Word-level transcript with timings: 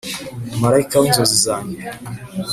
Marayika 0.61 0.95
w' 1.01 1.05
inzozi 1.09 1.37
zanjye, 1.45 1.79